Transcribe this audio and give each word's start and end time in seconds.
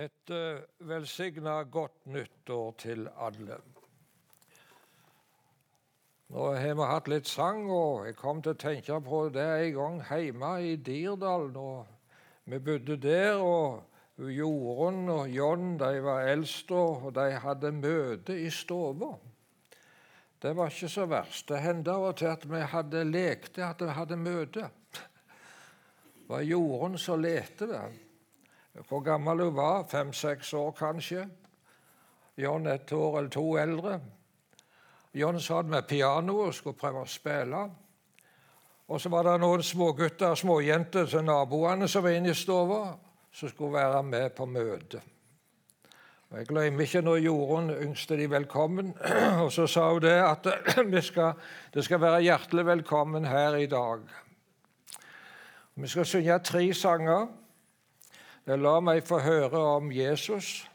Et 0.00 0.30
uh, 0.32 0.62
velsigna 0.88 1.58
godt 1.68 2.06
nyttår 2.08 2.70
til 2.80 3.08
alle. 3.20 3.58
Nå 6.32 6.46
har 6.56 6.76
vi 6.78 6.86
hatt 6.88 7.10
litt 7.12 7.28
sang, 7.28 7.66
og 7.68 8.06
jeg 8.06 8.16
kom 8.16 8.40
til 8.40 8.54
å 8.54 8.60
tenke 8.62 8.96
på 9.04 9.20
det 9.34 9.44
en 9.44 9.74
gang 9.76 10.00
hjemme 10.08 10.54
i 10.64 10.72
Dirdal. 10.80 11.50
Vi 12.48 12.62
bodde 12.64 12.96
der, 13.02 13.42
og 13.44 14.30
Jorunn 14.30 15.10
og 15.12 15.28
John 15.36 15.74
de 15.76 15.92
var 16.06 16.32
eldst, 16.32 16.72
og 16.72 17.10
de 17.18 17.28
hadde 17.44 17.76
møte 17.76 18.40
i 18.40 18.48
stua. 18.48 19.12
Det 20.40 20.56
var 20.56 20.72
ikke 20.72 20.94
så 20.96 21.10
verst. 21.10 21.50
Det 21.50 21.60
hendte 21.60 21.92
av 21.92 22.12
og 22.12 22.20
til 22.22 22.32
at 22.32 22.46
vi 22.48 22.62
hadde 22.72 23.08
lekte 23.10 23.66
at 23.68 23.82
vi 23.84 23.96
hadde 23.98 24.16
møte. 24.16 24.70
Det 24.94 26.30
var 26.30 26.46
Jorunn 26.46 26.96
som 26.96 27.20
lette 27.20 27.68
det 27.68 27.88
hvor 28.88 29.00
gammel 29.00 29.44
hun 29.44 29.56
var. 29.56 29.84
Fem-seks 29.90 30.52
år, 30.54 30.70
kanskje. 30.70 31.26
John 32.36 32.66
et 32.66 32.92
år 32.92 33.18
eller 33.18 33.30
to 33.30 33.56
eldre. 33.58 34.00
John 35.14 35.40
satt 35.40 35.66
med 35.66 35.88
pianoet 35.88 36.46
og 36.46 36.54
skulle 36.54 36.78
prøve 36.78 37.04
å 37.04 37.10
spille. 37.10 37.62
Og 38.90 39.00
så 39.00 39.10
var 39.10 39.26
det 39.26 39.38
noen 39.42 39.62
smågutter 39.62 40.32
og 40.32 40.38
småjenter 40.38 41.06
til 41.06 41.24
naboene 41.26 41.88
som 41.88 42.02
var 42.02 42.16
inne 42.16 42.32
i 42.32 42.38
stua, 42.38 42.82
som 43.32 43.50
skulle 43.50 43.78
være 43.78 44.02
med 44.02 44.30
på 44.34 44.46
møtet. 44.46 45.02
Og 46.30 46.38
Jeg 46.38 46.46
glemmer 46.46 46.86
ikke 46.86 47.02
når 47.02 47.16
Jorunn 47.24 47.70
yngste 47.74 48.16
de 48.16 48.30
velkommen. 48.30 48.92
Og 49.44 49.52
så 49.52 49.66
sa 49.66 49.88
hun 49.90 50.02
det 50.02 50.14
at 50.22 50.46
vi 50.94 51.02
skal, 51.02 51.32
det 51.74 51.84
skal 51.84 52.00
være 52.00 52.22
hjertelig 52.22 52.66
velkommen 52.66 53.26
her 53.26 53.58
i 53.58 53.66
dag. 53.66 54.04
Vi 55.74 55.90
skal 55.90 56.06
synge 56.06 56.38
tre 56.38 56.62
sanger. 56.74 57.26
La 58.56 58.80
meg 58.80 59.04
få 59.06 59.18
høre 59.18 59.58
om 59.76 59.92
Jesus. 59.92 60.70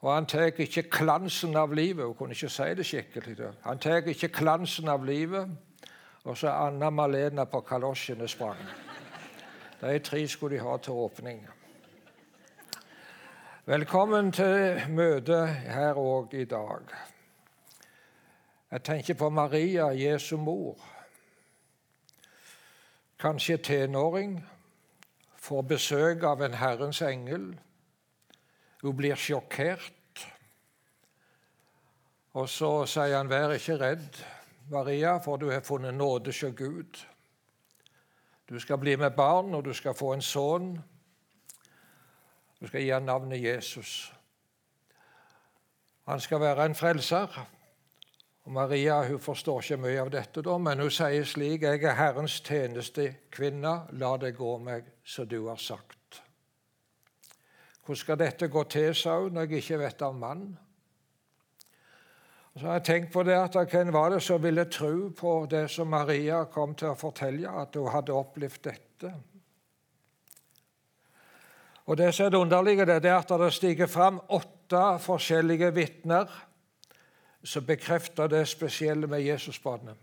Og 0.00 0.14
han 0.14 0.26
tar 0.26 0.54
ikke 0.56 0.82
klansen 0.82 1.56
av 1.56 1.72
livet. 1.72 2.06
Hun 2.06 2.14
kunne 2.14 2.32
ikke 2.32 2.48
si 2.48 2.74
det 2.74 2.86
skikkelig. 2.86 3.36
Han 3.64 3.78
tar 3.78 4.06
ikke 4.08 4.28
klansen 4.28 4.88
av 4.88 5.04
livet. 5.04 5.48
Og 6.24 6.36
så 6.36 6.48
Anna 6.48 6.90
Malena 6.90 7.44
på 7.44 7.60
kalosjene 7.60 8.28
sprang. 8.28 8.60
De 9.80 9.98
tre 9.98 10.28
skulle 10.28 10.56
de 10.56 10.62
ha 10.62 10.76
til 10.76 10.92
åpning. 10.92 11.46
Velkommen 13.66 14.32
til 14.32 14.80
møtet 14.88 15.48
her 15.48 15.98
òg 15.98 16.34
i 16.34 16.44
dag. 16.44 16.88
Jeg 18.70 18.82
tenker 18.82 19.14
på 19.14 19.28
Maria, 19.28 19.90
Jesu 19.92 20.36
mor. 20.36 20.76
Kanskje 23.18 23.56
tenåring 23.56 24.44
får 25.48 25.62
besøk 25.62 26.22
av 26.28 26.42
en 26.44 26.54
Herrens 26.60 27.00
engel. 27.02 27.46
Hun 28.82 28.96
blir 28.96 29.16
sjokkert. 29.16 29.94
Og 32.36 32.48
så 32.48 32.86
sier 32.86 33.16
han, 33.16 33.30
'Vær 33.30 33.56
ikke 33.56 33.78
redd, 33.80 34.24
Maria, 34.70 35.18
for 35.18 35.36
du 35.36 35.50
har 35.50 35.60
funnet 35.60 35.94
nåde 35.94 36.30
hos 36.30 36.44
Gud.' 36.56 37.06
Du 38.48 38.58
skal 38.58 38.78
bli 38.78 38.96
med 38.96 39.10
barn, 39.10 39.54
og 39.54 39.64
du 39.64 39.74
skal 39.74 39.94
få 39.94 40.12
en 40.12 40.22
sønn. 40.22 40.78
Du 42.60 42.66
skal 42.66 42.80
gi 42.80 42.88
ham 42.88 43.02
navnet 43.02 43.42
Jesus. 43.42 44.14
Han 46.08 46.20
skal 46.20 46.40
være 46.40 46.64
en 46.64 46.74
frelser. 46.74 47.48
Og 48.48 48.52
Maria 48.54 49.02
hun 49.04 49.18
forstår 49.20 49.58
ikke 49.60 49.76
mye 49.76 49.98
av 50.00 50.08
dette, 50.08 50.40
da, 50.40 50.54
men 50.56 50.80
hun 50.80 50.88
sier 50.90 51.24
slik.: 51.28 51.62
'Jeg 51.62 51.82
er 51.84 51.98
Herrens 51.98 52.38
tjenestekvinne. 52.40 53.72
La 54.00 54.16
det 54.16 54.30
gå 54.38 54.54
meg 54.58 54.86
som 55.04 55.28
du 55.28 55.48
har 55.48 55.60
sagt.' 55.60 56.22
Hvordan 57.84 57.96
skal 57.96 58.18
dette 58.18 58.48
gå 58.48 58.62
til, 58.64 58.94
sa 58.94 59.18
hun, 59.20 59.32
når 59.32 59.40
jeg 59.40 59.52
ikke 59.52 59.78
vet 59.78 60.02
av 60.02 60.14
mann? 60.14 60.58
Så 62.56 62.66
har 62.66 62.72
jeg 62.72 62.84
tenkt 62.84 63.12
på 63.12 63.22
det 63.22 63.36
at 63.36 63.70
Hvem 63.70 63.92
var 63.92 64.10
det 64.10 64.22
som 64.22 64.42
ville 64.42 64.64
tro 64.64 65.10
på 65.10 65.46
det 65.50 65.70
som 65.70 65.86
Maria 65.86 66.44
kom 66.44 66.74
til 66.74 66.88
å 66.88 66.94
fortelle, 66.94 67.50
at 67.50 67.76
hun 67.76 67.92
hadde 67.92 68.12
opplevd 68.12 68.64
dette? 68.64 69.14
Og 71.86 71.96
Det 71.96 72.14
som 72.14 72.26
er 72.26 72.30
det 72.30 72.38
underlige, 72.38 72.84
det 72.86 73.04
er 73.04 73.18
at 73.18 73.28
det 73.28 73.52
stiger 73.52 73.86
fram 73.86 74.20
åtte 74.28 74.98
forskjellige 75.00 75.74
vitner 75.74 76.47
som 77.44 77.66
bekrefter 77.66 78.26
det 78.26 78.48
spesielle 78.48 79.06
med 79.06 79.22
Jesusbarnet. 79.22 79.94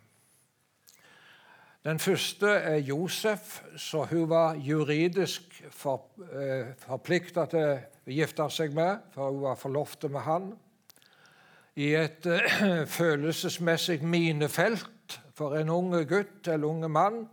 Den 1.86 2.00
første 2.00 2.48
er 2.48 2.78
Josef, 2.78 3.62
så 3.78 4.04
hun 4.10 4.30
var 4.30 4.56
juridisk 4.56 5.64
for, 5.70 6.02
eh, 6.34 6.74
forplikta 6.78 7.46
til 7.46 7.60
å 8.08 8.10
gifte 8.10 8.50
seg 8.50 8.74
med, 8.74 8.98
for 9.14 9.32
hun 9.32 9.42
var 9.42 9.56
forlovt 9.56 10.10
med 10.10 10.22
han. 10.22 10.48
I 11.76 11.94
et 11.94 12.26
eh, 12.26 12.86
følelsesmessig 12.98 14.04
minefelt 14.04 15.20
for 15.34 15.56
en 15.60 15.70
unge 15.70 16.06
gutt 16.06 16.48
eller 16.48 16.68
unge 16.68 16.90
mann 16.90 17.28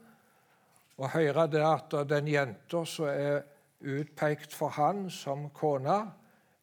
å 0.99 1.09
høre 1.09 1.47
det 1.49 1.63
at 1.65 1.95
den 2.11 2.29
jenta 2.29 2.85
som 2.85 3.09
er 3.09 3.43
utpekt 3.81 4.53
for 4.55 4.69
han 4.77 5.07
som 5.11 5.49
kone, 5.51 6.03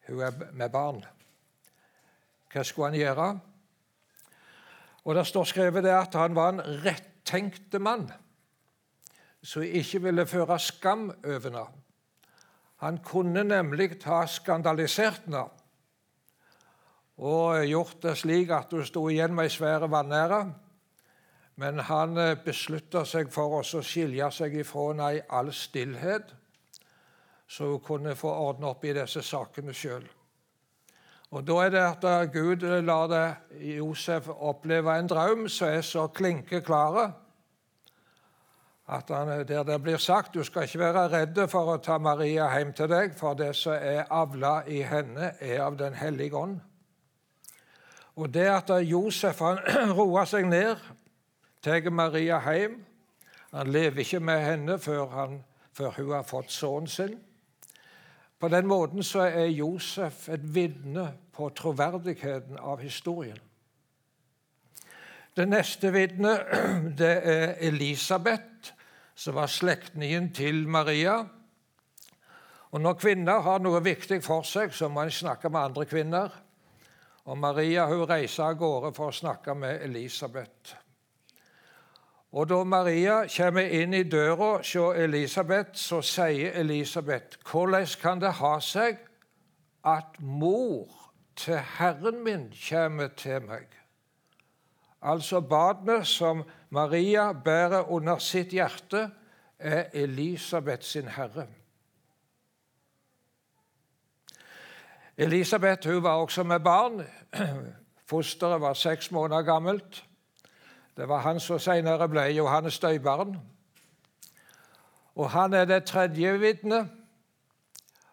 hun 0.06 0.22
er 0.24 0.52
med 0.52 0.70
barn. 0.70 1.02
Hva 2.50 2.64
skulle 2.66 2.90
han 2.90 2.98
gjøre? 2.98 3.28
Og 5.04 5.14
Det 5.14 5.26
står 5.26 5.44
skrevet 5.44 5.84
det 5.84 5.94
at 5.94 6.14
han 6.14 6.34
var 6.34 6.52
en 6.52 6.84
rettenkte 6.84 7.78
mann 7.78 8.10
som 9.42 9.62
ikke 9.62 10.02
ville 10.04 10.26
føre 10.28 10.58
skam 10.60 11.08
over 11.24 11.46
henne. 11.46 11.64
Han 12.80 12.98
kunne 13.04 13.44
nemlig 13.44 13.96
ha 14.04 14.26
skandalisert 14.26 15.24
henne 15.24 15.46
og 17.20 17.66
gjort 17.68 17.98
det 18.02 18.14
slik 18.16 18.52
at 18.56 18.70
hun 18.72 18.84
sto 18.88 19.02
igjen 19.12 19.34
med 19.36 19.50
ei 19.50 19.52
svær 19.52 19.84
vanære. 19.92 20.38
Men 21.60 21.82
han 21.84 22.16
beslutta 22.44 23.02
seg 23.04 23.28
for 23.32 23.58
å 23.58 23.82
skilje 23.84 24.30
seg 24.32 24.56
ifra 24.62 24.86
henne 24.88 25.10
i 25.18 25.20
all 25.28 25.52
stillhet, 25.52 26.32
så 27.44 27.74
hun 27.74 27.84
kunne 27.84 28.16
få 28.16 28.32
ordne 28.32 28.70
opp 28.70 28.86
i 28.88 28.94
disse 28.96 29.20
sakene 29.26 29.74
sjøl. 29.76 30.06
Og 31.30 31.46
Da 31.46 31.52
er 31.52 31.70
det 31.70 31.82
at 32.04 32.32
Gud 32.32 32.82
lar 32.82 33.06
det 33.06 33.36
Josef 33.76 34.28
oppleve 34.28 34.98
en 34.98 35.08
drøm 35.08 35.48
som 35.48 35.68
er 35.68 35.80
så 35.80 36.06
klinkeklar 36.06 37.12
at 38.90 39.10
han, 39.10 39.28
der 39.48 39.62
det 39.62 39.82
blir 39.82 39.96
sagt 39.96 40.34
du 40.34 40.42
skal 40.42 40.62
ikke 40.62 40.78
være 40.78 41.08
redd 41.12 41.38
for 41.48 41.74
å 41.74 41.76
ta 41.78 41.98
Maria 42.02 42.48
hjem 42.56 42.72
til 42.74 42.90
deg, 42.90 43.14
for 43.14 43.38
det 43.38 43.52
som 43.56 43.76
er 43.78 44.08
avla 44.10 44.64
i 44.66 44.80
henne, 44.82 45.32
er 45.40 45.62
av 45.62 45.78
Den 45.78 45.94
hellige 45.94 46.36
ånd. 46.36 46.58
Og 48.16 48.34
det 48.34 48.48
at 48.50 48.70
Josef 48.82 49.38
han 49.40 49.62
roer 49.98 50.26
seg 50.26 50.48
ned, 50.50 50.76
tar 51.62 51.90
Maria 51.90 52.40
hjem 52.40 52.80
Han 53.52 53.66
lever 53.66 53.98
ikke 54.00 54.20
med 54.20 54.40
henne 54.40 54.78
før, 54.78 55.06
han, 55.10 55.44
før 55.72 55.90
hun 55.96 56.12
har 56.12 56.22
fått 56.22 56.52
sønnen 56.52 56.86
sin. 56.86 57.16
På 58.40 58.48
den 58.48 58.66
måten 58.66 59.02
så 59.04 59.26
er 59.28 59.52
Josef 59.52 60.28
et 60.32 60.44
vitne 60.54 61.10
på 61.36 61.50
troverdigheten 61.56 62.56
av 62.56 62.80
historien. 62.80 63.38
Det 65.36 65.44
neste 65.48 65.92
vitnet 65.92 66.48
det 67.00 67.12
er 67.20 67.52
Elisabeth, 67.68 68.72
som 69.14 69.36
var 69.36 69.52
slektningen 69.52 70.32
til 70.32 70.64
Maria. 70.68 71.20
Og 72.70 72.80
Når 72.80 72.94
kvinner 72.94 73.40
har 73.44 73.60
noe 73.60 73.82
viktig 73.84 74.22
for 74.24 74.46
seg, 74.46 74.72
så 74.72 74.88
må 74.88 75.04
en 75.04 75.12
snakke 75.12 75.50
med 75.50 75.60
andre 75.60 75.84
kvinner. 75.84 76.32
Og 77.28 77.38
Maria 77.38 77.84
hun 77.90 78.06
reiser 78.08 78.46
av 78.46 78.56
gårde 78.56 78.94
for 78.96 79.10
å 79.10 79.16
snakke 79.20 79.54
med 79.54 79.82
Elisabeth. 79.84 80.76
Og 82.32 82.48
Da 82.48 82.64
Maria 82.64 83.24
kommer 83.36 83.66
inn 83.66 83.94
i 83.94 84.02
døra 84.02 84.60
hos 84.62 84.74
Elisabeth, 84.76 85.74
så 85.74 85.98
sier 86.02 86.54
Elisabeth 86.60 87.38
hvordan 87.50 87.86
kan 88.02 88.20
det 88.22 88.36
ha 88.38 88.54
seg 88.62 89.00
at 89.84 90.20
mor 90.20 91.10
til 91.36 91.58
Herren 91.78 92.22
min 92.24 92.52
kommer 92.68 93.08
til 93.16 93.42
meg? 93.42 93.66
Altså 95.02 95.40
barnet 95.40 96.06
som 96.06 96.44
Maria 96.70 97.32
bærer 97.32 97.90
under 97.90 98.18
sitt 98.18 98.52
hjerte, 98.52 99.10
er 99.58 99.84
Elisabeth 99.92 100.82
sin 100.82 101.08
herre. 101.08 101.46
Elisabeth 105.16 105.88
hun 105.88 106.02
var 106.02 106.14
også 106.22 106.42
med 106.42 106.60
barn. 106.60 107.02
Fosteret 108.10 108.60
var 108.60 108.74
seks 108.74 109.10
måneder 109.10 109.42
gammelt. 109.42 110.04
Det 111.00 111.08
var 111.08 111.22
han 111.24 111.38
som 111.40 111.56
senere 111.56 112.04
ble 112.12 112.26
Johannes 112.36 112.76
døybarn. 112.78 113.38
Og 115.16 115.30
han 115.32 115.54
er 115.56 115.64
det 115.64 115.86
tredje 115.88 116.34
vitnet. 116.42 116.90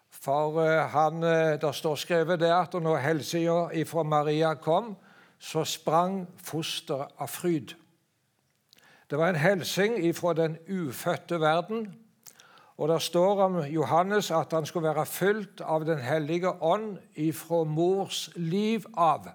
For 0.08 0.56
eh, 0.62 0.86
han, 0.88 1.20
det 1.20 1.60
der 1.60 1.76
står 1.76 1.98
skrevet 2.00 2.40
det 2.40 2.48
at 2.48 2.78
når 2.80 3.02
hilsena 3.04 3.58
ifra 3.76 4.06
Maria 4.08 4.54
kom, 4.54 4.94
så 5.38 5.66
sprang 5.68 6.24
fosteret 6.40 7.12
av 7.20 7.28
fryd. 7.28 7.76
Det 9.10 9.20
var 9.20 9.34
en 9.36 9.42
hilsen 9.44 10.00
ifra 10.00 10.32
den 10.32 10.56
ufødte 10.68 11.40
verden. 11.44 11.92
Og 12.78 12.88
det 12.88 13.02
står 13.02 13.44
om 13.50 13.62
Johannes 13.68 14.30
at 14.30 14.56
han 14.56 14.66
skulle 14.66 14.88
være 14.88 15.06
fylt 15.06 15.60
av 15.60 15.84
Den 15.84 16.00
hellige 16.00 16.56
ånd 16.62 16.96
ifra 17.14 17.64
mors 17.64 18.30
liv 18.36 18.88
av. 18.96 19.28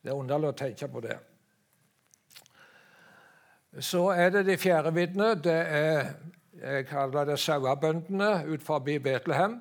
Det 0.00 0.10
er 0.10 0.16
underlig 0.16 0.54
å 0.54 0.60
tenke 0.64 0.88
på 0.88 1.04
det. 1.04 1.25
Så 3.80 4.06
er 4.08 4.30
det 4.30 4.46
de 4.46 4.56
fjerde 4.56 4.94
vitnet. 4.94 5.44
Det 5.44 5.60
er 5.66 6.14
jeg 6.56 6.86
kaller 6.88 7.24
det 7.24 7.38
sauebøndene 7.38 8.46
ut 8.48 8.62
Betlehem. 8.98 9.60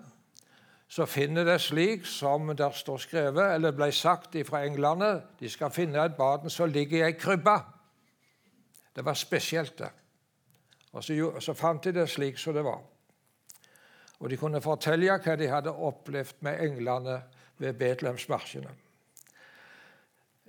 Så 0.88 1.06
finner 1.06 1.44
det 1.44 1.62
slik 1.62 2.06
som 2.06 2.56
der 2.56 2.72
står 2.72 2.98
skrevet, 2.98 3.56
eller 3.56 3.72
ble 3.72 3.92
sagt 3.92 4.36
fra 4.48 4.64
englene 4.66 5.22
De 5.40 5.50
skal 5.50 5.72
finne 5.72 6.06
et 6.06 6.16
barn 6.16 6.50
som 6.50 6.70
ligger 6.70 6.98
i 6.98 7.02
ei 7.02 7.12
krybbe. 7.12 7.60
Det 8.96 9.06
var 9.06 9.14
spesielt, 9.14 9.80
det. 9.80 9.90
Og 10.94 11.04
så, 11.04 11.40
så 11.40 11.54
fant 11.54 11.84
de 11.84 11.92
det 11.92 12.10
slik 12.10 12.38
som 12.38 12.54
det 12.54 12.64
var. 12.64 12.80
Og 14.20 14.30
de 14.30 14.38
kunne 14.38 14.62
fortelle 14.62 15.18
hva 15.20 15.36
de 15.36 15.48
hadde 15.48 15.72
opplevd 15.72 16.36
med 16.40 16.62
englene 16.64 17.22
ved 17.58 17.74
Betlehemsmarsjene. 17.74 18.70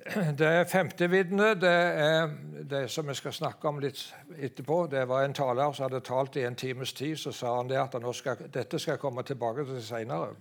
Det 0.38 0.68
femte 0.70 1.08
vitnet 1.10 1.60
det 1.60 1.70
er 1.70 2.28
det 2.70 2.84
som 2.90 3.08
vi 3.08 3.14
skal 3.14 3.32
snakke 3.34 3.68
om 3.68 3.80
litt 3.82 4.00
etterpå. 4.38 4.86
Det 4.90 5.04
var 5.08 5.24
en 5.24 5.34
taler 5.34 5.72
som 5.72 5.86
hadde 5.86 6.02
talt 6.06 6.36
i 6.36 6.44
en 6.46 6.54
times 6.54 6.92
tid. 6.92 7.16
Så 7.18 7.32
sa 7.32 7.56
han 7.56 7.70
det 7.70 7.78
at 7.80 7.96
skal, 8.14 8.46
dette 8.52 8.78
skal 8.78 9.00
komme 9.02 9.22
tilbake 9.26 9.64
til 9.66 9.82
seinere. 9.82 10.34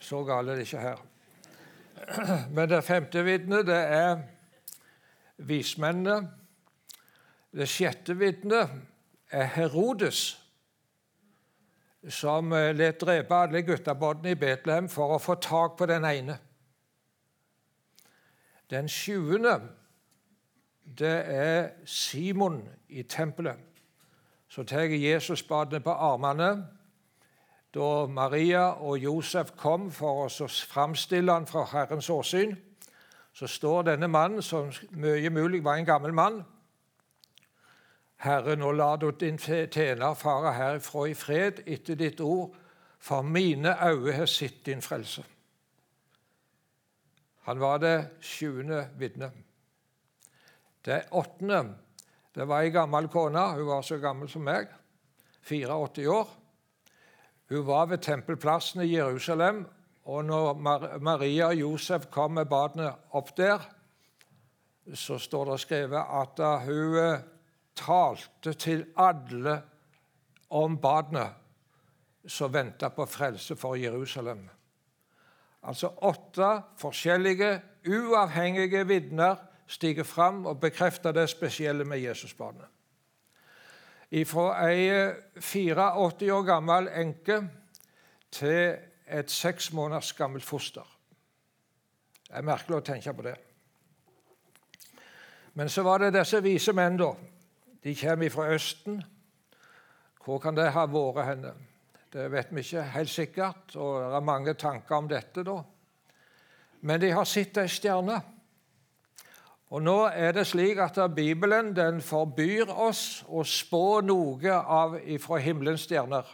Så 0.00 0.24
galt 0.24 0.50
er 0.50 0.58
det 0.58 0.66
ikke 0.66 0.82
her. 0.82 1.04
Men 2.54 2.68
det 2.68 2.82
femte 2.84 3.22
vitnet 3.24 3.66
det 3.66 3.82
er 3.98 4.18
vismennene. 5.36 6.30
Det 7.56 7.68
sjette 7.70 8.16
vitnet 8.18 8.74
er 9.32 9.46
Herodes, 9.54 10.24
som 12.08 12.52
eh, 12.52 12.74
let 12.76 13.00
drepe 13.00 13.34
alle 13.34 13.62
guttabåtene 13.66 14.34
i 14.34 14.38
Betlehem 14.38 14.90
for 14.92 15.16
å 15.16 15.22
få 15.22 15.38
tak 15.42 15.78
på 15.78 15.88
den 15.88 16.04
ene. 16.04 16.36
Den 18.70 18.88
sjuende 18.88 19.60
det 20.98 21.22
er 21.26 21.68
Simon 21.84 22.68
i 22.88 23.02
tempelet. 23.02 23.58
Så 24.48 24.62
tar 24.62 24.86
badene 25.48 25.80
på 25.80 25.90
armene. 25.90 26.66
Da 27.74 28.06
Maria 28.06 28.70
og 28.80 28.98
Josef 28.98 29.50
kom 29.56 29.90
for 29.90 30.26
å 30.26 30.48
framstille 30.48 31.32
han 31.32 31.46
fra 31.46 31.66
Herrens 31.72 32.10
åsyn, 32.10 32.56
så 33.32 33.46
står 33.46 33.82
denne 33.82 34.08
mannen, 34.08 34.42
som 34.42 34.70
mye 34.90 35.30
mulig 35.30 35.64
var 35.64 35.76
en 35.76 35.84
gammel 35.84 36.14
mann, 36.14 36.44
Herre, 38.16 38.56
nå 38.56 38.70
la 38.72 38.96
du 38.96 39.10
din 39.12 39.36
tjener 39.38 40.14
fare 40.16 40.54
herfra 40.56 41.04
i 41.10 41.14
fred 41.14 41.60
etter 41.66 41.98
ditt 42.00 42.20
ord, 42.20 42.54
for 42.98 43.22
mine 43.22 43.74
øyne 43.76 44.12
har 44.16 44.26
sett 44.26 44.64
din 44.66 44.80
frelse. 44.82 45.22
Han 47.46 47.60
var 47.62 47.78
det 47.78 47.96
sjuende 48.20 48.88
vitnet. 48.98 49.34
Det 50.86 51.04
åttende 51.10 51.62
det 52.36 52.44
var 52.44 52.66
ei 52.66 52.72
gammel 52.74 53.06
kone. 53.08 53.40
Hun 53.56 53.68
var 53.70 53.84
så 53.86 53.96
gammel 54.02 54.28
som 54.28 54.42
meg, 54.44 54.68
84 55.46 56.08
år. 56.12 56.34
Hun 57.48 57.62
var 57.66 57.86
ved 57.86 58.02
tempelplassen 58.04 58.82
i 58.82 58.90
Jerusalem, 58.90 59.62
og 60.04 60.24
når 60.26 60.58
Maria 61.00 61.48
og 61.48 61.60
Josef 61.62 62.10
kom 62.12 62.36
med 62.36 62.50
badene 62.50 62.90
opp 63.16 63.32
der, 63.38 63.62
så 64.94 65.18
står 65.18 65.52
det 65.52 65.60
skrevet 65.62 66.12
at 66.20 66.42
hun 66.66 66.98
eh, 67.00 67.24
talte 67.74 68.52
til 68.54 68.84
alle 69.02 69.56
om 70.50 70.76
badene 70.78 71.24
som 72.26 72.52
venta 72.52 72.90
på 72.90 73.06
frelse 73.06 73.56
for 73.56 73.78
Jerusalem. 73.78 74.44
Altså 75.66 75.90
åtte 76.06 76.62
forskjellige, 76.78 77.60
uavhengige 77.86 78.86
vitner 78.86 79.36
stiger 79.66 80.04
fram 80.04 80.46
og 80.46 80.60
bekrefter 80.60 81.12
det 81.12 81.28
spesielle 81.30 81.84
med 81.84 81.98
Jesusbarnet. 81.98 82.66
Fra 84.26 84.68
ei 84.70 85.12
84 85.40 86.30
år 86.30 86.42
gammel 86.46 86.88
enke 86.88 87.40
til 88.30 88.76
et 89.06 89.30
seks 89.30 89.72
måneders 89.72 90.12
gammelt 90.12 90.44
foster. 90.44 90.86
Det 92.26 92.34
er 92.38 92.46
merkelig 92.46 92.78
å 92.78 92.86
tenke 92.86 93.14
på 93.14 93.26
det. 93.26 93.34
Men 95.54 95.68
så 95.68 95.82
var 95.82 95.98
det 95.98 96.14
disse 96.14 96.42
vise 96.44 96.72
menn, 96.76 96.98
da. 97.00 97.12
De 97.82 97.94
kommer 97.94 98.30
fra 98.30 98.48
Østen. 98.54 99.02
Hvor 100.24 100.38
kan 100.42 100.56
det 100.56 100.72
ha 100.74 100.86
vært 100.90 101.24
henne? 101.26 101.52
Det 102.16 102.30
vet 102.32 102.48
vi 102.48 102.62
ikke 102.64 102.82
helt 102.94 103.10
sikkert, 103.12 103.74
og 103.76 103.98
det 104.00 104.14
er 104.16 104.22
mange 104.24 104.54
tanker 104.56 104.96
om 104.96 105.08
dette. 105.08 105.42
da. 105.44 105.58
Men 106.80 107.00
de 107.00 107.10
har 107.12 107.24
sett 107.28 107.58
ei 107.60 107.68
stjerne. 107.68 108.16
Og 109.68 109.82
nå 109.82 109.96
er 110.08 110.32
det 110.32 110.46
slik 110.48 110.80
at 110.80 110.96
Bibelen 111.12 111.74
den 111.76 112.00
forbyr 112.00 112.72
oss 112.72 113.20
å 113.28 113.44
spå 113.44 114.00
noe 114.00 114.54
av 114.56 114.96
ifra 115.04 115.42
himmelens 115.44 115.84
stjerner. 115.84 116.24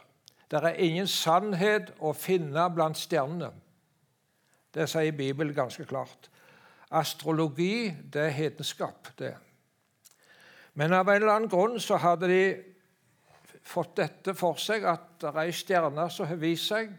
Det 0.46 0.62
er 0.62 0.78
ingen 0.86 1.10
sannhet 1.10 1.90
å 1.98 2.12
finne 2.14 2.68
blant 2.70 3.02
stjernene. 3.02 3.50
Det 4.70 4.86
sier 4.86 5.18
Bibelen 5.18 5.54
ganske 5.54 5.84
klart. 5.84 6.30
Astrologi 6.90 7.90
det 7.90 8.28
er 8.28 8.36
hedenskap, 8.38 9.16
det. 9.18 9.34
Men 10.74 10.94
av 10.94 11.08
en 11.08 11.22
eller 11.22 11.34
annen 11.34 11.50
grunn 11.50 11.80
så 11.80 11.98
hadde 11.98 12.30
de 12.30 12.71
fått 13.62 13.96
dette 13.96 14.34
for 14.34 14.58
seg, 14.60 14.84
at 14.84 15.16
det 15.20 15.30
er 15.30 15.40
ei 15.44 15.54
stjerne 15.54 16.08
som 16.10 16.26
har 16.26 16.40
vist 16.40 16.70
seg. 16.72 16.90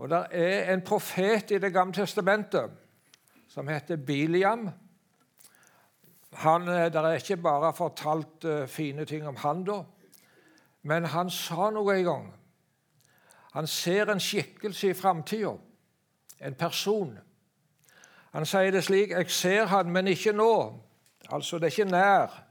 Og 0.00 0.08
det 0.10 0.20
er 0.32 0.72
en 0.72 0.82
profet 0.82 1.50
i 1.52 1.58
Det 1.58 1.72
gamle 1.72 1.94
testamentet 1.94 2.70
som 3.48 3.68
heter 3.68 3.96
Biliam. 3.96 4.70
Han, 6.32 6.68
eh, 6.68 6.92
det 6.92 6.96
er 6.96 7.18
ikke 7.18 7.36
bare 7.36 7.72
fortalt 7.74 8.44
uh, 8.44 8.66
fine 8.66 9.04
ting 9.04 9.26
om 9.26 9.36
han 9.36 9.64
da, 9.64 9.82
men 10.82 11.04
han 11.04 11.30
sa 11.30 11.70
noe 11.74 11.96
en 11.96 12.04
gang. 12.04 12.28
Han 13.52 13.66
ser 13.66 14.12
en 14.12 14.20
skikkelse 14.20 14.92
i 14.92 14.94
framtida, 14.94 15.56
en 16.40 16.54
person. 16.54 17.18
Han 18.32 18.46
sier 18.46 18.70
det 18.70 18.84
slik 18.84 19.10
'Jeg 19.10 19.30
ser 19.30 19.66
han, 19.66 19.90
men 19.90 20.06
ikke 20.06 20.32
nå'. 20.32 20.80
Altså, 21.32 21.58
det 21.58 21.64
er 21.64 21.80
ikke 21.80 21.90
nær. 21.90 22.49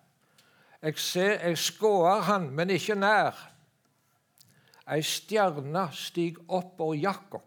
Jeg, 0.82 0.98
ser, 1.00 1.48
jeg 1.48 1.58
skåer 1.58 2.22
han, 2.22 2.50
men 2.56 2.70
ikke 2.70 2.96
nær. 2.96 3.36
Ei 4.90 5.04
stjerne 5.06 5.90
stiger 5.94 6.42
opp 6.48 6.80
over 6.82 6.96
Jakob. 6.96 7.46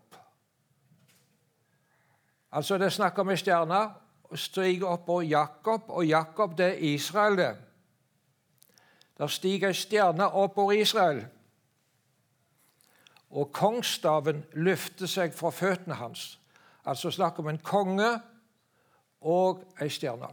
Altså 2.52 2.78
Det 2.78 2.86
er 2.86 2.96
snakk 2.98 3.18
om 3.18 3.30
ei 3.32 3.40
stjerne 3.40 3.80
stiger 4.36 4.88
opp 4.88 5.08
over 5.08 5.22
Jakob, 5.22 5.88
og 5.88 6.06
Jakob 6.06 6.58
det 6.58 6.66
er 6.66 6.94
Israel, 6.94 7.36
det. 7.36 7.56
Der 9.18 9.26
stiger 9.26 9.68
ei 9.68 9.76
stjerne 9.76 10.28
opp 10.28 10.58
over 10.58 10.72
Israel, 10.72 11.26
og 13.30 13.52
kongsstaven 13.52 14.44
løfter 14.52 15.08
seg 15.08 15.34
fra 15.34 15.50
føttene 15.50 15.96
hans. 15.96 16.38
Altså 16.84 17.10
snakk 17.10 17.38
om 17.38 17.48
en 17.48 17.58
konge 17.58 18.10
og 19.20 19.64
ei 19.80 19.88
stjerne. 19.88 20.28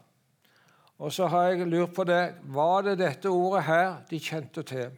Og 1.00 1.14
så 1.16 1.30
har 1.32 1.44
jeg 1.48 1.68
lurt 1.68 1.94
på 1.96 2.04
det 2.04 2.36
Var 2.44 2.82
det 2.82 2.98
dette 3.00 3.32
ordet 3.32 3.64
her 3.64 3.94
de 4.10 4.20
kjente 4.20 4.64
til? 4.68 4.90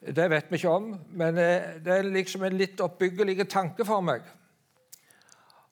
Det 0.00 0.30
vet 0.30 0.48
vi 0.48 0.56
ikke 0.56 0.72
om, 0.72 0.94
men 1.12 1.38
eh, 1.38 1.76
det 1.84 1.92
er 1.92 2.06
liksom 2.08 2.46
en 2.46 2.56
litt 2.56 2.80
oppbyggelig 2.80 3.44
tanke 3.52 3.84
for 3.84 4.00
meg. 4.00 4.24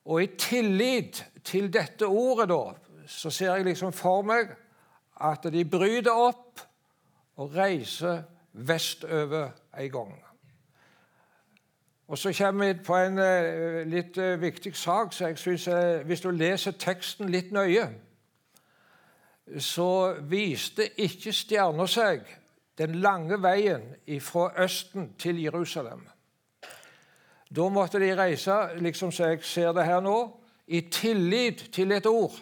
Og 0.04 0.20
i 0.22 0.26
tillit 0.36 1.22
til 1.44 1.70
dette 1.72 2.04
ordet, 2.04 2.50
da, 2.52 3.06
så 3.08 3.32
ser 3.32 3.54
jeg 3.56 3.64
liksom 3.70 3.92
for 3.96 4.20
meg 4.28 4.52
at 5.24 5.48
de 5.48 5.64
bryter 5.64 6.12
opp 6.12 6.60
og 7.40 7.56
reiser 7.56 8.20
vestover 8.52 9.54
en 9.78 9.90
gang. 9.96 10.12
Og 12.08 12.18
Så 12.18 12.32
kommer 12.38 12.66
vi 12.66 12.80
på 12.84 12.96
en 12.96 13.18
uh, 13.18 13.86
litt 13.86 14.18
uh, 14.18 14.40
viktig 14.40 14.76
sak. 14.76 15.12
så 15.12 15.26
jeg 15.26 15.38
synes, 15.38 15.68
uh, 15.68 16.06
Hvis 16.06 16.20
du 16.20 16.30
leser 16.30 16.70
teksten 16.70 17.28
litt 17.28 17.52
nøye, 17.52 17.90
så 19.58 20.14
viste 20.28 20.88
ikke 21.00 21.32
stjerna 21.32 21.86
seg 21.86 22.24
den 22.78 22.94
lange 22.94 23.42
veien 23.42 23.82
fra 24.20 24.50
Østen 24.64 25.14
til 25.18 25.42
Jerusalem. 25.42 26.06
Da 27.56 27.68
måtte 27.68 28.00
de 28.00 28.12
reise, 28.16 28.56
liksom 28.76 29.12
som 29.12 29.30
jeg 29.30 29.44
ser 29.44 29.72
det 29.72 29.84
her 29.84 30.00
nå, 30.00 30.40
i 30.66 30.80
tillit 30.80 31.70
til 31.72 31.92
et 31.92 32.06
ord. 32.06 32.36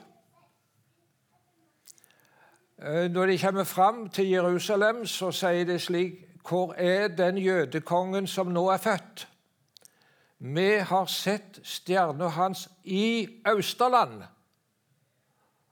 Når 3.10 3.26
de 3.26 3.38
kommer 3.38 3.64
fram 3.64 4.08
til 4.08 4.28
Jerusalem, 4.28 5.06
så 5.06 5.30
sier 5.30 5.64
de 5.64 5.78
slik 5.78 6.22
Hvor 6.48 6.74
er 6.78 7.08
den 7.08 7.38
jødekongen 7.38 8.26
som 8.26 8.46
nå 8.46 8.68
er 8.68 8.78
født? 8.78 9.28
Vi 10.38 10.78
har 10.78 11.06
sett 11.06 11.60
stjerna 11.64 12.28
hans 12.28 12.68
i 12.84 13.28
Austerland. 13.44 14.24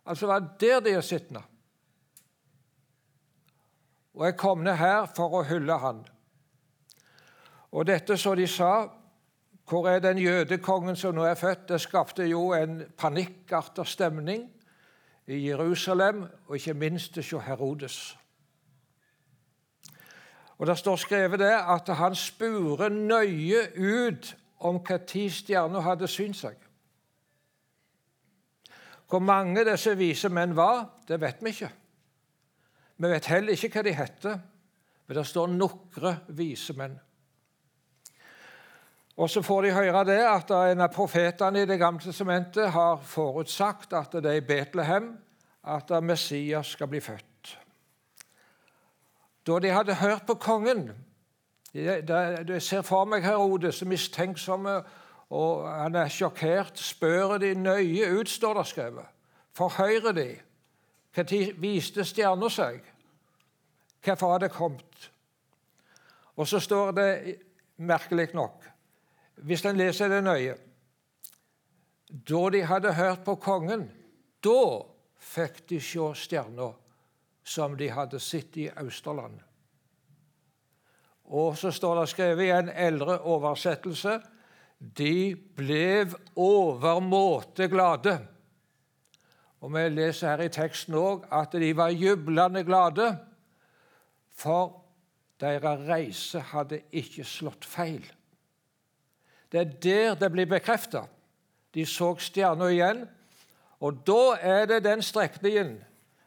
Altså 0.05 0.27
det 0.27 0.33
var 0.33 0.49
der 0.61 0.81
de 0.81 0.91
er 0.91 1.01
sittende. 1.01 1.43
og 4.15 4.27
er 4.27 4.37
kommet 4.39 4.79
her 4.79 5.07
for 5.17 5.41
å 5.41 5.47
hylle 5.47 5.79
han. 5.83 6.05
Og 7.75 7.87
dette 7.87 8.17
så 8.19 8.35
de 8.39 8.47
sa, 8.47 8.87
hvor 9.69 9.89
er 9.91 10.03
den 10.05 10.21
jødekongen 10.23 10.97
som 10.97 11.17
nå 11.17 11.25
er 11.27 11.39
født? 11.39 11.69
Det 11.69 11.81
skapte 11.83 12.27
jo 12.29 12.53
en 12.55 12.83
panikkartet 12.99 13.89
stemning 13.89 14.47
i 15.27 15.41
Jerusalem, 15.49 16.27
og 16.47 16.57
ikke 16.57 16.75
minst 16.75 17.17
hos 17.17 17.33
Herodes. 17.47 18.17
Og 20.59 20.67
Det 20.67 20.79
står 20.79 20.97
skrevet 20.97 21.41
det 21.41 21.55
at 21.59 21.89
han 21.97 22.15
spurer 22.15 22.89
nøye 22.89 23.67
ut 23.75 24.37
om 24.65 24.81
hva 24.81 24.99
tid 25.05 25.33
stjerna 25.33 25.83
hadde 25.85 26.09
synt 26.09 26.39
seg. 26.39 26.57
Hvor 29.11 29.21
mange 29.21 29.65
disse 29.69 29.93
vise 29.99 30.31
menn 30.33 30.57
var, 30.57 30.87
det 31.09 31.21
vet 31.21 31.43
vi 31.45 31.53
ikke. 31.53 31.71
Vi 32.97 33.11
vet 33.11 33.29
heller 33.31 33.53
ikke 33.53 33.71
hva 33.75 33.83
de 33.85 33.97
heter, 33.97 34.39
men 35.05 35.19
det 35.19 35.27
står 35.29 35.51
nokre 35.53 36.15
vise 36.37 36.77
menn. 36.79 36.97
Og 39.15 39.31
Så 39.31 39.43
får 39.47 39.63
de 39.63 39.75
høre 39.75 40.05
det 40.09 40.23
at 40.27 40.51
en 40.51 40.81
av 40.81 40.91
profetene 40.91 41.63
i 41.63 41.67
Det 41.67 41.79
gamle 41.79 42.03
testamentet 42.03 42.71
har 42.71 42.97
forutsagt 42.99 43.93
at 43.93 44.13
det 44.13 44.27
er 44.27 44.41
i 44.41 44.47
Betlehem 44.47 45.13
at 45.65 45.91
Messias 46.03 46.75
skal 46.75 46.89
bli 46.89 47.01
født. 47.01 47.59
Da 49.47 49.59
de 49.59 49.71
hadde 49.71 49.95
hørt 49.95 50.27
på 50.27 50.35
kongen 50.35 50.91
Jeg 51.75 52.63
ser 52.63 52.83
for 52.87 53.05
meg 53.11 53.25
Herodes 53.27 53.83
mistenksomme, 53.85 54.77
og 55.35 55.65
han 55.67 55.97
er 55.99 56.09
sjokkert. 56.13 56.79
Spør 56.79 57.39
de 57.43 57.55
nøye 57.59 58.13
ut, 58.15 58.29
står 58.31 58.61
det 58.61 58.67
skrevet. 58.71 59.09
Forhører 59.53 60.13
de. 60.15 60.29
Når 61.17 61.57
viste 61.63 62.05
stjerna 62.05 62.51
seg? 62.51 62.83
Hvorfor 64.05 64.33
har 64.35 64.39
det 64.39 64.53
kommet? 64.53 65.11
Og 66.37 66.49
så 66.49 66.61
står 66.61 66.91
det 66.91 67.11
merkelig 67.77 68.29
nok, 68.35 68.65
hvis 69.47 69.65
en 69.65 69.77
leser 69.79 70.09
det 70.09 70.23
nøye 70.25 70.57
Da 72.11 72.49
de 72.51 72.63
hadde 72.63 72.95
hørt 72.95 73.25
på 73.25 73.35
kongen, 73.35 73.89
da 74.45 74.85
fikk 75.19 75.65
de 75.71 75.81
se 75.83 76.13
stjerna 76.15 76.69
som 77.45 77.75
de 77.77 77.89
hadde 77.91 78.21
sett 78.21 78.57
i 78.57 78.69
Austerland. 78.77 79.41
Og 81.25 81.57
så 81.59 81.71
står 81.71 82.01
det 82.01 82.09
skrevet 82.13 82.45
i 82.45 82.53
en 82.53 82.69
eldre 82.69 83.19
oversettelse 83.21 84.21
de 84.79 85.35
ble 85.57 86.11
overmåte 86.37 87.69
glade. 87.69 88.19
Og 89.61 89.73
Vi 89.73 89.89
leser 89.89 90.29
her 90.29 90.45
i 90.45 90.53
teksten 90.53 90.95
òg 90.95 91.25
at 91.33 91.53
de 91.53 91.71
var 91.77 91.89
jublende 91.89 92.65
glade, 92.65 93.17
for 94.35 94.83
deres 95.41 95.89
reise 95.89 96.41
hadde 96.41 96.83
ikke 96.93 97.25
slått 97.25 97.65
feil. 97.65 98.05
Det 99.53 99.61
er 99.61 99.73
der 99.83 100.15
det 100.15 100.33
blir 100.33 100.47
bekrefta. 100.47 101.07
De 101.75 101.87
så 101.87 102.15
stjerna 102.19 102.69
igjen, 102.71 103.07
og 103.81 104.03
da 104.07 104.37
er 104.41 104.67
det 104.67 104.85
den 104.85 105.03
strekningen, 105.03 105.79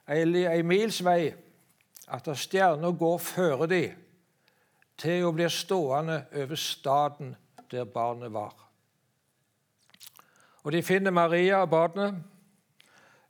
ei 0.07 0.61
mils 0.63 1.03
vei, 1.03 1.33
at 2.07 2.27
stjerna 2.39 2.91
går 2.91 3.17
føre 3.17 3.67
de 3.67 3.83
til 4.97 5.27
å 5.27 5.33
bli 5.35 5.49
stående 5.49 6.23
over 6.33 6.59
staden 6.59 7.35
der 7.71 7.85
barnet 7.85 8.33
var. 8.33 8.55
Og 10.63 10.73
de 10.73 10.81
finner 10.83 11.11
Maria 11.11 11.61
og 11.63 11.69
barnet, 11.71 12.17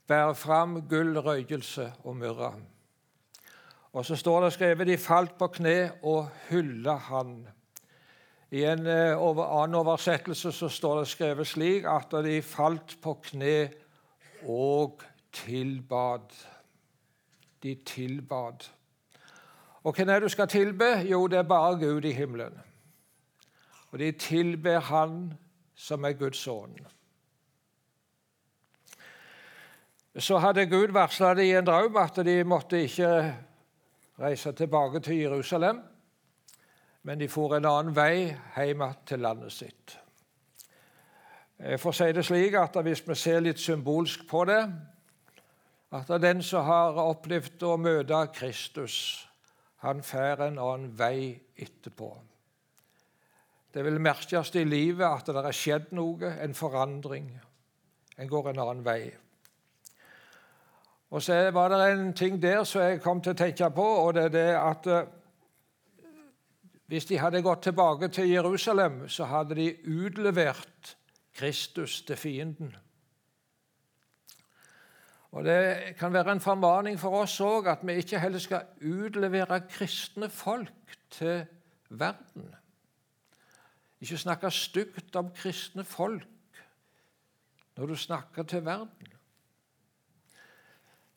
bærer 0.08 0.34
fram 0.34 0.80
gull, 0.90 1.18
røykelse 1.20 1.92
og 2.04 2.16
myrra. 2.18 2.54
Og 3.94 4.06
så 4.06 4.16
står 4.16 4.44
det 4.44 4.54
skrevet 4.54 4.88
de 4.88 4.98
falt 4.98 5.36
på 5.38 5.50
kne 5.58 5.78
og 6.02 6.30
hylla 6.50 6.96
han. 7.10 7.36
I 8.52 8.64
en 8.64 8.88
eh, 8.88 9.18
annen 9.18 9.76
oversettelse 9.76 10.54
så 10.56 10.70
står 10.72 11.02
det 11.02 11.12
skrevet 11.12 11.50
slik 11.50 11.88
at 11.90 12.14
de 12.24 12.40
falt 12.46 12.96
på 13.04 13.18
kne 13.26 13.56
og 14.48 15.04
tilbad. 15.36 16.32
De 17.64 17.76
tilbad. 17.86 18.70
Og 19.84 19.96
hvem 19.96 20.10
er 20.10 20.14
det 20.14 20.22
du 20.22 20.30
skal 20.30 20.48
tilbe? 20.48 20.86
Jo, 21.10 21.28
det 21.28 21.38
er 21.38 21.44
bare 21.44 21.78
Gud 21.80 22.06
i 22.06 22.12
himmelen. 22.12 22.62
Og 23.92 24.00
de 24.00 24.12
tilber 24.12 24.80
Han 24.80 25.34
som 25.76 26.04
er 26.04 26.14
Guds 26.18 26.38
sønn. 26.38 26.78
Så 30.18 30.38
hadde 30.38 30.66
Gud 30.66 30.92
varsla 30.94 31.34
dem 31.34 31.46
i 31.46 31.54
en 31.54 31.66
drøm 31.66 31.98
at 32.02 32.16
de 32.26 32.44
måtte 32.44 32.82
ikke 32.82 33.36
reise 34.20 34.52
tilbake 34.52 35.00
til 35.00 35.18
Jerusalem, 35.18 35.82
men 37.04 37.20
de 37.20 37.30
for 37.30 37.56
en 37.56 37.66
annen 37.66 37.96
vei 37.96 38.34
hjem 38.58 38.82
til 39.06 39.20
landet 39.20 39.52
sitt. 39.52 40.00
Jeg 41.60 41.80
får 41.80 41.92
si 41.92 42.12
det 42.14 42.26
slik 42.26 42.54
at 42.54 42.76
Hvis 42.82 43.08
vi 43.08 43.16
ser 43.16 43.40
litt 43.40 43.60
symbolsk 43.60 44.28
på 44.30 44.46
det 44.46 44.72
at 45.92 46.22
den 46.22 46.44
som 46.44 46.66
har 46.66 46.98
opplevd 47.00 47.64
å 47.64 47.78
møte 47.78 48.28
Kristus, 48.34 49.27
han 49.84 50.02
får 50.04 50.42
en 50.48 50.58
annen 50.60 50.90
vei 50.98 51.38
etterpå. 51.56 52.10
Det 53.74 53.84
vil 53.86 54.00
merkes 54.02 54.56
i 54.56 54.64
livet 54.66 55.06
at 55.06 55.28
det 55.30 55.44
har 55.44 55.54
skjedd 55.54 55.92
noe, 55.94 56.32
en 56.42 56.56
forandring. 56.58 57.30
En 58.18 58.30
går 58.30 58.50
en 58.50 58.62
annen 58.64 58.86
vei. 58.86 59.02
Og 61.10 61.24
så 61.24 61.52
var 61.56 61.70
det 61.70 61.92
en 61.92 62.14
ting 62.14 62.42
der 62.42 62.64
som 62.68 62.82
jeg 62.82 63.02
kom 63.04 63.22
til 63.22 63.36
å 63.36 63.40
tenke 63.40 63.70
på, 63.76 63.86
og 63.86 64.16
det 64.18 64.24
er 64.28 64.34
det 64.34 64.50
at 64.60 64.90
eh, 64.92 65.14
hvis 66.88 67.06
de 67.06 67.20
hadde 67.20 67.44
gått 67.44 67.68
tilbake 67.68 68.08
til 68.16 68.30
Jerusalem, 68.32 69.06
så 69.12 69.28
hadde 69.28 69.56
de 69.56 69.70
utlevert 69.86 70.96
Kristus 71.36 72.02
til 72.08 72.16
fienden. 72.16 72.76
Og 75.32 75.46
Det 75.46 75.96
kan 76.00 76.14
være 76.14 76.32
en 76.32 76.42
formaning 76.42 77.00
for 77.00 77.22
oss 77.22 77.40
òg 77.42 77.68
at 77.68 77.84
vi 77.88 78.00
ikke 78.00 78.20
heller 78.20 78.40
skal 78.40 78.66
utlevere 78.82 79.62
kristne 79.70 80.30
folk 80.30 80.98
til 81.12 81.46
verden. 81.90 82.56
Ikke 84.02 84.18
snakke 84.18 84.52
stygt 84.52 85.16
om 85.16 85.32
kristne 85.36 85.84
folk 85.84 86.28
når 87.78 87.86
du 87.86 87.96
snakker 87.96 88.44
til 88.44 88.66
verden. 88.66 89.14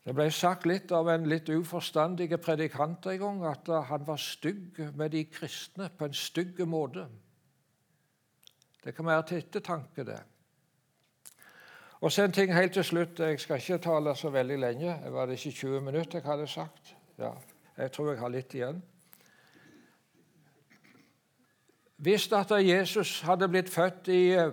Det 0.04 0.14
ble 0.16 0.30
sagt 0.32 0.64
litt 0.66 0.92
av 0.96 1.08
en 1.12 1.26
litt 1.28 1.48
uforstandig 1.52 2.30
predikant 2.40 3.06
en 3.06 3.18
gang 3.20 3.42
at 3.50 3.68
han 3.88 4.06
var 4.08 4.20
stygg 4.20 4.80
med 4.96 5.12
de 5.12 5.26
kristne 5.28 5.90
på 5.92 6.08
en 6.08 6.16
stygg 6.16 6.60
måte. 6.68 7.04
Det 8.80 8.94
kan 8.96 9.06
være 9.06 9.26
til 9.28 9.42
ettertanke, 9.42 10.04
det. 10.08 10.18
Og 12.00 12.12
så 12.12 12.22
en 12.22 12.32
ting 12.32 12.54
helt 12.54 12.72
til 12.72 12.84
slutt. 12.84 13.20
Jeg 13.20 13.40
skal 13.40 13.56
ikke 13.56 13.78
tale 13.78 14.16
så 14.16 14.30
veldig 14.30 14.58
lenge. 14.58 14.96
Var 15.10 15.26
det 15.26 15.32
ikke 15.32 15.56
20 15.56 15.80
minutter 15.80 16.18
jeg 16.18 16.22
hadde 16.22 16.46
sagt? 16.46 16.96
Ja, 17.18 17.30
Jeg 17.78 17.92
tror 17.92 18.10
jeg 18.10 18.20
har 18.20 18.28
litt 18.28 18.54
igjen. 18.54 18.82
Hvis 21.96 22.32
at 22.32 22.50
Jesus 22.50 23.20
hadde 23.20 23.48
blitt 23.48 23.70
født 23.70 24.08
i 24.08 24.32
eh, 24.32 24.52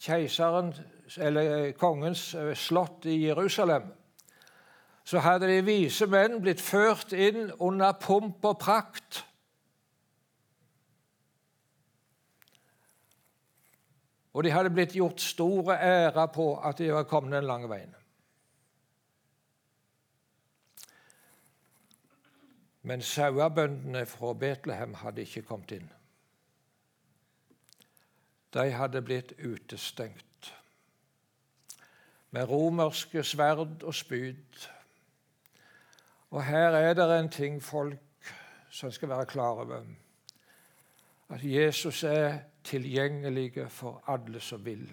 keiseren, 0.00 0.74
eller 1.18 1.66
eh, 1.66 1.72
kongens 1.74 2.34
eh, 2.34 2.54
slott 2.56 3.04
i 3.04 3.26
Jerusalem, 3.26 3.82
så 5.04 5.18
hadde 5.18 5.46
de 5.46 5.60
vise 5.66 6.06
menn 6.06 6.40
blitt 6.40 6.60
ført 6.60 7.12
inn 7.12 7.52
under 7.60 7.92
pomp 8.00 8.44
og 8.44 8.58
prakt. 8.58 9.25
Og 14.36 14.44
de 14.44 14.50
hadde 14.52 14.70
blitt 14.70 14.92
gjort 14.92 15.20
store 15.20 15.78
ære 15.80 16.26
på 16.28 16.50
at 16.60 16.78
de 16.78 16.90
var 16.92 17.06
kommet 17.08 17.32
den 17.32 17.46
lange 17.48 17.70
veien. 17.72 17.94
Men 22.82 23.02
sauebøndene 23.02 24.04
fra 24.06 24.34
Betlehem 24.36 24.92
hadde 25.00 25.24
ikke 25.24 25.42
kommet 25.42 25.72
inn. 25.78 25.88
De 28.54 28.70
hadde 28.70 29.02
blitt 29.02 29.32
utestengt 29.40 30.52
med 32.30 32.44
romerske 32.50 33.24
sverd 33.24 33.82
og 33.82 33.94
spyd. 33.94 34.68
Og 36.30 36.44
her 36.44 36.76
er 36.76 36.94
det 36.94 37.08
en 37.08 37.32
ting 37.32 37.62
folk 37.62 38.32
som 38.70 38.92
skal 38.92 39.08
være 39.08 39.26
klar 39.26 39.64
over. 39.64 39.80
At 41.28 41.40
Jesus 41.42 42.04
er 42.04 42.38
tilgjengelige 42.66 43.68
for 43.70 44.02
alle 44.10 44.40
som 44.42 44.64
vil. 44.64 44.88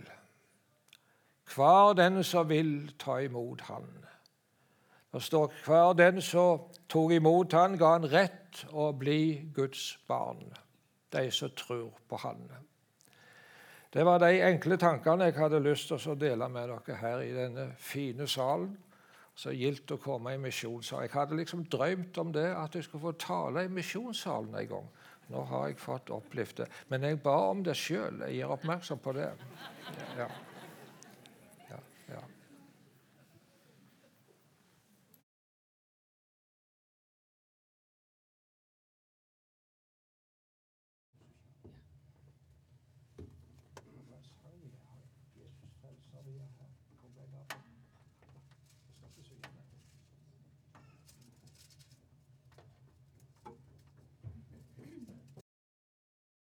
Hver 1.56 1.94
den 1.98 2.24
som 2.24 2.50
vil 2.50 2.94
ta 3.00 3.18
imot 3.26 3.62
Han. 3.62 3.90
Det 5.14 5.22
står 5.22 5.54
hver 5.66 5.94
den 5.94 6.22
som 6.22 6.60
tok 6.90 7.12
imot 7.12 7.54
Han, 7.54 7.78
ga 7.78 7.92
han 7.98 8.08
rett 8.10 8.66
å 8.72 8.92
bli 8.98 9.50
Guds 9.54 10.00
barn. 10.08 10.46
De 11.14 11.32
som 11.32 11.52
tror 11.58 11.92
på 12.10 12.18
Han. 12.24 12.48
Det 13.94 14.06
var 14.06 14.18
de 14.18 14.42
enkle 14.42 14.78
tankene 14.82 15.28
jeg 15.30 15.38
hadde 15.38 15.60
lyst 15.62 15.92
til 15.92 16.10
å 16.10 16.18
dele 16.18 16.48
med 16.50 16.72
dere 16.72 16.96
her 16.98 17.22
i 17.22 17.34
denne 17.34 17.68
fine 17.78 18.28
salen. 18.28 18.78
så 19.36 19.50
gildt 19.50 19.92
å 19.92 19.98
komme 19.98 20.36
i 20.36 20.38
misjonssalen. 20.38 21.08
Jeg 21.08 21.14
hadde 21.14 21.38
liksom 21.40 21.64
drømt 21.66 22.18
om 22.22 22.34
det, 22.34 22.52
at 22.54 22.76
jeg 22.76 22.84
skulle 22.84 23.02
få 23.02 23.12
tale 23.18 23.64
i 23.66 23.68
misjonssalen 23.68 24.56
en 24.56 24.68
gang. 24.68 24.90
Nå 25.32 25.44
har 25.50 25.70
jeg 25.70 25.80
fått 25.82 26.12
opplevd 26.14 26.64
det. 26.64 26.68
Men 26.92 27.06
jeg 27.08 27.22
ba 27.24 27.36
om 27.52 27.64
det 27.66 27.76
sjøl. 27.80 28.24
Jeg 28.28 28.42
gir 28.42 28.56
oppmerksom 28.56 29.00
på 29.04 29.16
det. 29.16 29.30
Ja. 30.20 30.28